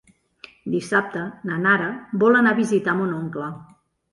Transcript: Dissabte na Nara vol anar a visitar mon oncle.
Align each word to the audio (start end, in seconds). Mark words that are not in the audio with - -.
Dissabte 0.75 1.25
na 1.49 1.59
Nara 1.67 1.91
vol 2.25 2.39
anar 2.41 2.57
a 2.57 2.59
visitar 2.63 2.99
mon 3.03 3.13
oncle. 3.19 3.53